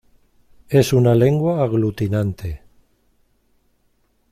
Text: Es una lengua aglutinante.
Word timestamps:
Es 0.67 0.93
una 0.93 1.13
lengua 1.13 1.63
aglutinante. 1.63 2.63